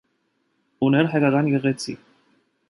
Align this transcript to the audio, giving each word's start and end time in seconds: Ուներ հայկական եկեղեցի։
Ուներ 0.87 1.09
հայկական 1.11 1.53
եկեղեցի։ 1.53 1.97